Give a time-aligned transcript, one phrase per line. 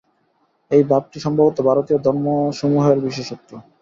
[0.71, 3.49] এই ভাবটি সম্ভবত ভারতীয় ধর্মসমূহের বিশেষত্ব।